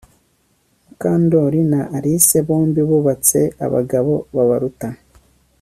[0.87, 4.87] Mukandoli na Alice bombi bubatse abagabo babaruta